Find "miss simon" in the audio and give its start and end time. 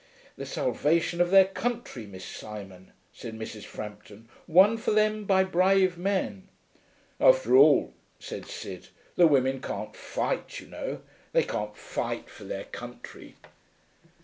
2.07-2.91